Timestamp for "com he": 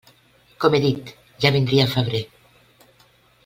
0.63-0.79